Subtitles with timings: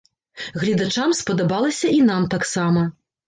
[0.61, 2.87] Гледачам спадабалася і нам таксама.